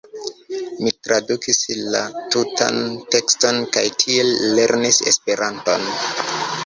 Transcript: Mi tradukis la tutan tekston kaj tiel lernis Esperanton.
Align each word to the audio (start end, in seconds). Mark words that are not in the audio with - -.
Mi 0.85 0.91
tradukis 1.07 1.59
la 1.95 2.01
tutan 2.35 2.81
tekston 3.17 3.61
kaj 3.77 3.87
tiel 4.05 4.33
lernis 4.57 5.03
Esperanton. 5.13 5.87